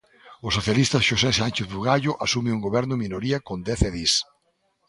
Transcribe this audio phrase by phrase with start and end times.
[0.47, 4.13] O socialista Xosé Sánchez Bugallo asume un goberno en minoría con dez edís.